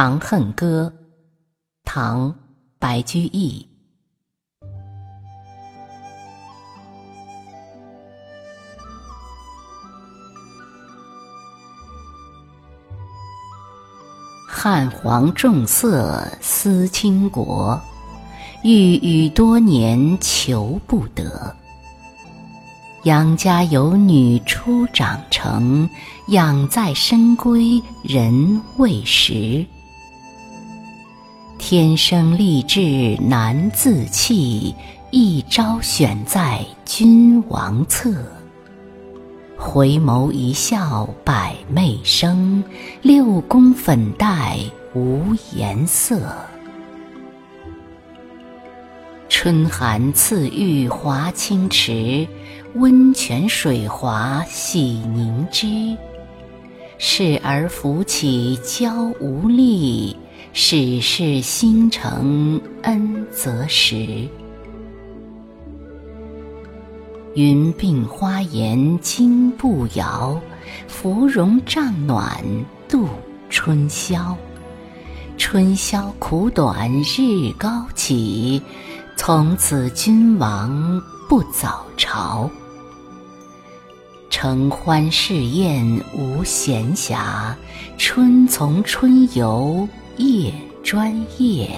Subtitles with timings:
[0.00, 0.92] 长恨歌，
[1.82, 2.30] 唐·
[2.78, 3.66] 白居易。
[14.46, 17.76] 汉皇重色思倾国，
[18.62, 21.52] 欲语多年求不得。
[23.02, 25.90] 杨家有女初长成，
[26.28, 29.66] 养在深闺人未识。
[31.58, 34.74] 天生丽质难自弃，
[35.10, 38.14] 一朝选在君王侧。
[39.56, 42.62] 回眸一笑百媚生，
[43.02, 44.56] 六宫粉黛
[44.94, 46.32] 无颜色。
[49.28, 52.26] 春寒赐浴华清池，
[52.76, 54.80] 温泉水滑洗
[55.12, 55.96] 凝脂。
[56.98, 60.16] 侍儿扶起娇无力，
[60.52, 64.28] 始是新承恩泽时。
[67.34, 70.40] 云鬓花颜金步摇，
[70.88, 72.42] 芙蓉帐暖
[72.88, 73.08] 度
[73.48, 74.36] 春宵。
[75.36, 78.60] 春宵苦短日高起。
[79.16, 82.48] 从此君王不早朝，
[84.30, 85.84] 承欢侍宴
[86.16, 87.52] 无闲暇，
[87.96, 90.52] 春从春游夜
[90.82, 91.70] 专夜。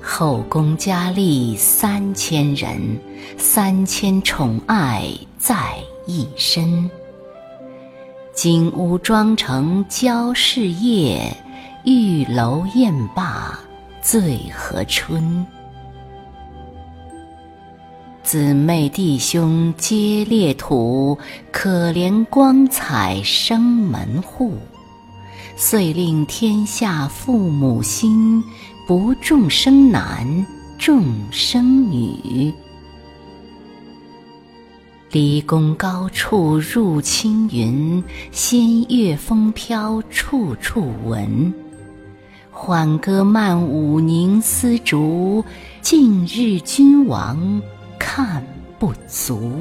[0.00, 2.98] 后宫佳丽三千人，
[3.36, 5.06] 三千宠爱
[5.38, 5.76] 在
[6.06, 6.88] 一身。
[8.32, 11.36] 金屋妆成娇侍夜，
[11.84, 13.58] 玉楼宴罢。
[14.02, 15.46] 醉和春，
[18.22, 21.18] 姊妹弟兄皆列土，
[21.52, 24.54] 可怜光彩生门户。
[25.62, 28.42] 遂令天下父母心，
[28.86, 30.46] 不重生男
[30.78, 32.50] 重生女。
[35.10, 41.52] 离宫高处入青云，仙乐风飘处处闻。
[42.50, 45.44] 缓歌慢舞凝丝竹，
[45.82, 47.60] 近日君王
[47.98, 48.42] 看
[48.78, 49.52] 不足。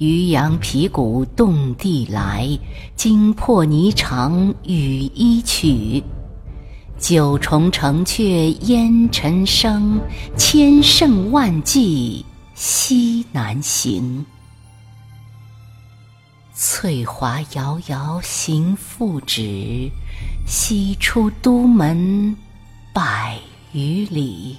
[0.00, 2.58] 渔阳鼙鼓动地来，
[2.96, 6.02] 惊破霓裳羽衣曲。
[6.98, 10.00] 九重城阙烟尘生，
[10.38, 12.24] 千乘万骑
[12.54, 14.24] 西南行。
[16.54, 19.90] 翠华遥遥行复止，
[20.46, 22.34] 西出都门
[22.94, 23.38] 百
[23.72, 24.56] 余里。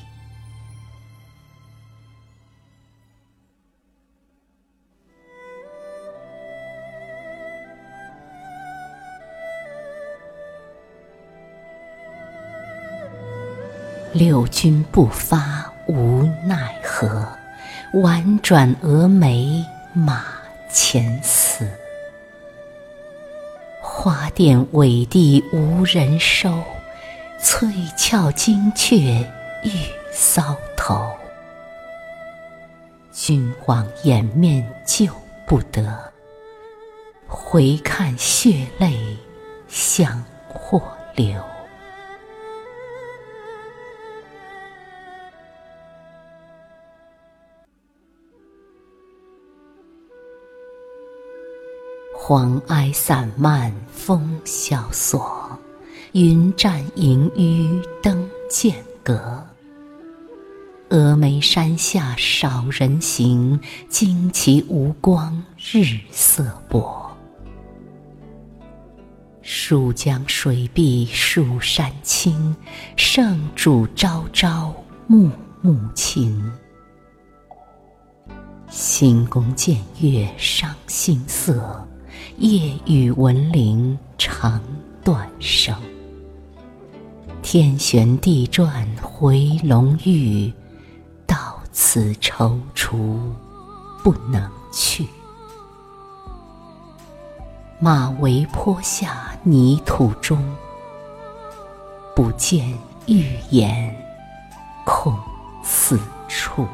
[14.14, 17.26] 六军不发无奈何，
[17.94, 20.26] 宛转蛾眉马
[20.70, 21.66] 前死。
[23.82, 26.62] 花钿委地无人收，
[27.42, 28.98] 翠翘金雀
[29.64, 29.72] 玉
[30.14, 31.10] 搔头。
[33.14, 35.08] 君王掩面救
[35.46, 36.12] 不得，
[37.28, 39.18] 回看血泪
[39.70, 40.22] 向
[40.54, 40.82] 或
[41.16, 41.42] 流。
[52.14, 55.58] 黄埃散漫风萧索，
[56.12, 59.44] 云栈萦纡灯渐隔。
[60.90, 67.10] 峨眉山下少人行，旌旗无光日色薄。
[69.42, 72.56] 蜀江水碧蜀山青，
[72.98, 74.74] 圣主朝朝
[75.08, 75.30] 暮
[75.62, 76.52] 暮情。
[78.70, 81.88] 新宫见月伤心色。
[82.41, 84.59] 夜雨闻铃肠
[85.03, 85.76] 断声。
[87.43, 90.52] 天旋地转回龙驭，
[91.28, 93.20] 到此踌躇
[94.03, 95.05] 不能去。
[97.79, 100.44] 马嵬坡下泥土中，
[102.16, 102.73] 不见
[103.05, 103.96] 玉颜
[104.84, 105.16] 空
[105.61, 106.66] 四处。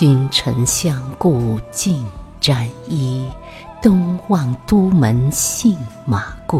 [0.00, 2.06] 君臣相顾尽
[2.40, 3.28] 沾衣，
[3.82, 5.76] 东望都门信
[6.06, 6.58] 马归。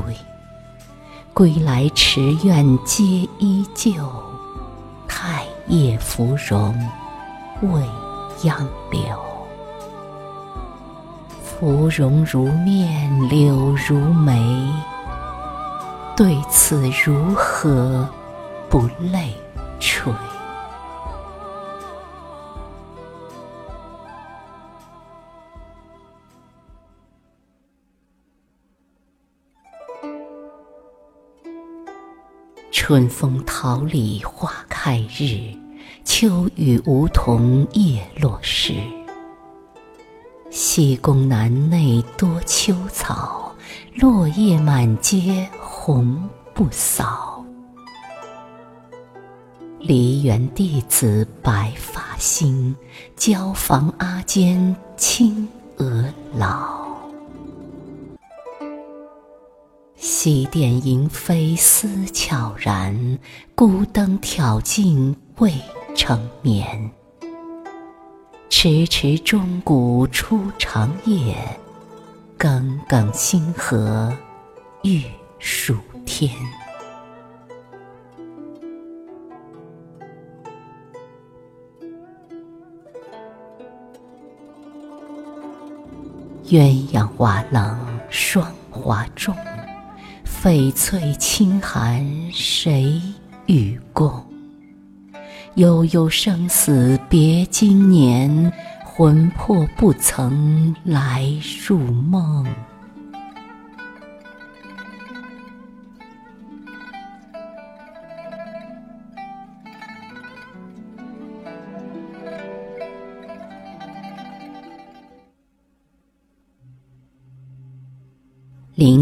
[1.32, 3.02] 归来池苑皆
[3.38, 3.94] 依旧，
[5.08, 6.78] 太液芙蓉
[7.62, 7.80] 未
[8.42, 9.18] 央柳。
[11.42, 14.70] 芙蓉如面，柳如眉，
[16.14, 18.06] 对此如何
[18.68, 19.34] 不泪
[19.80, 20.12] 垂？
[32.90, 35.54] 春风桃李花开日，
[36.04, 38.74] 秋雨梧桐叶落时。
[40.50, 43.54] 西宫南内多秋草，
[43.94, 47.44] 落叶满阶红不扫。
[49.78, 52.74] 梨园弟子白发新，
[53.14, 56.89] 椒房阿监青娥老。
[60.22, 63.18] 西殿萤飞思悄然，
[63.54, 65.50] 孤灯挑尽未
[65.96, 66.90] 成眠。
[68.50, 71.34] 迟迟钟鼓初长夜，
[72.36, 74.14] 耿耿星河
[74.82, 75.04] 欲
[75.38, 75.74] 曙
[76.04, 76.30] 天。
[86.44, 87.74] 鸳鸯瓦冷
[88.10, 89.34] 霜华重。
[90.42, 92.02] 翡翠清寒
[92.32, 92.98] 谁
[93.44, 94.10] 与共？
[95.56, 98.50] 悠悠生死别经年，
[98.82, 101.26] 魂魄不曾来
[101.68, 102.46] 入梦。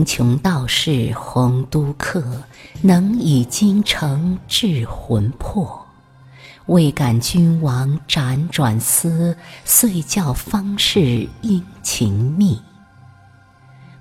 [0.08, 2.24] 穷道士洪都客，
[2.80, 5.86] 能以京城治魂魄。
[6.64, 12.58] 未感君王辗转思，遂教方士殷勤觅。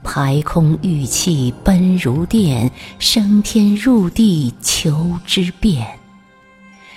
[0.01, 6.00] 排空玉气奔如电，升天入地求之遍。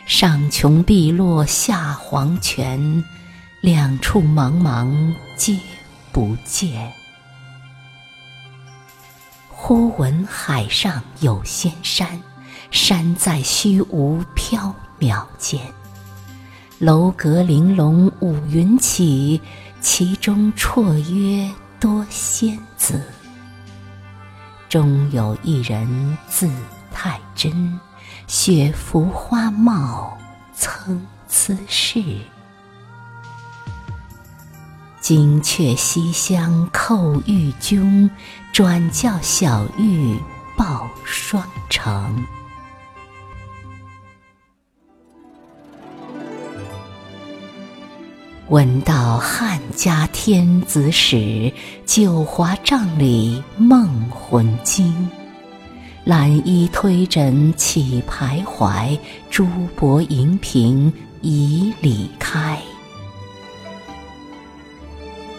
[0.07, 3.03] 上穷碧落下黄泉，
[3.61, 5.59] 两处茫茫皆
[6.13, 7.00] 不见。
[9.63, 12.21] 忽闻海上有仙山，
[12.71, 15.61] 山在虚无缥缈间。
[16.79, 19.39] 楼阁玲珑五云起，
[19.79, 21.49] 其中绰约
[21.79, 23.03] 多仙子。
[24.71, 26.51] 中有一人字
[26.91, 27.79] 太真，
[28.27, 30.19] 雪服花帽
[30.55, 32.03] 参差是。
[35.13, 38.09] 金阙西厢叩玉钟，
[38.53, 40.17] 转教小玉
[40.57, 42.25] 报双成。
[48.51, 51.53] 闻道汉家天子使，
[51.85, 55.11] 九华帐里梦魂惊。
[56.05, 58.97] 懒衣推枕起徘徊，
[59.29, 62.57] 珠箔银屏已里开。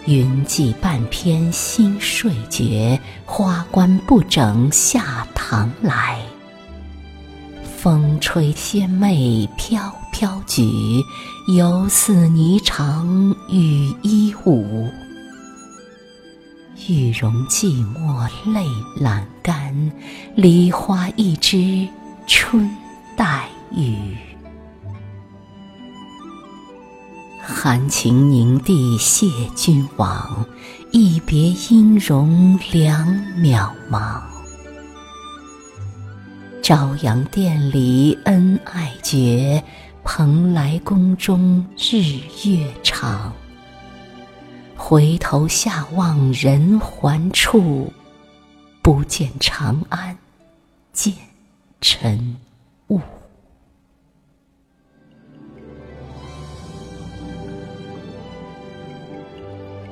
[0.06, 6.18] 云髻半偏新睡觉，花冠不整下堂来。
[7.76, 10.64] 风吹仙袂飘飘举，
[11.56, 14.88] 犹似霓裳羽衣舞。
[16.88, 18.66] 玉容寂寞泪
[19.00, 19.92] 阑干，
[20.34, 21.88] 梨花一枝
[22.26, 22.68] 春
[23.16, 24.16] 带雨。
[27.64, 30.44] 含情凝地谢君王，
[30.90, 34.20] 一别音容两渺茫。
[36.60, 39.62] 朝阳殿里恩爱绝，
[40.02, 42.02] 蓬莱宫中日
[42.44, 43.32] 月长。
[44.76, 47.92] 回头下望人寰处，
[48.82, 50.18] 不见长安，
[50.92, 51.14] 见
[51.80, 52.36] 尘
[52.88, 53.00] 雾。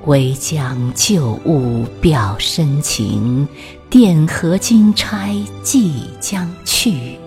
[0.07, 3.47] 唯将旧物表深情，
[3.91, 7.19] 钿合金钗即将去。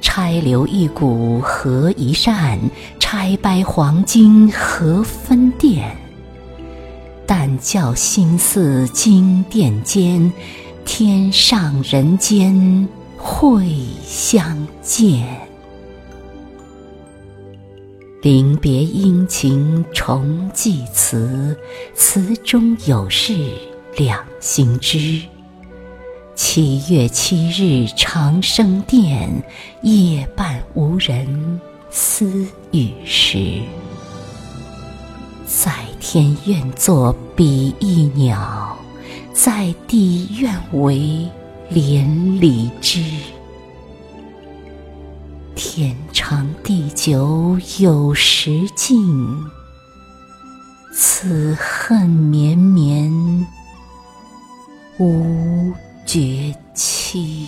[0.00, 2.58] 钗留一股合一扇，
[2.98, 5.96] 钗掰黄金何分店？
[7.26, 10.32] 但教心似金殿间，
[10.84, 13.68] 天上人间会
[14.04, 15.49] 相见。
[18.22, 21.56] 临别殷勤重寄词，
[21.94, 23.34] 词中有事
[23.96, 25.22] 两心知。
[26.34, 29.42] 七月七日长生殿，
[29.82, 31.58] 夜半无人
[31.88, 33.62] 私语时。
[35.46, 38.76] 在天愿作比翼鸟，
[39.32, 41.26] 在地愿为
[41.70, 43.02] 连理枝。
[45.72, 48.98] 天长地久有时尽，
[50.92, 53.08] 此恨绵绵
[54.98, 55.72] 无
[56.04, 57.46] 绝期。